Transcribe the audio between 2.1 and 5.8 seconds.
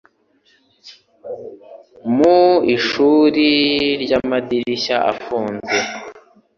mu ishuri ry'amadirishya afunze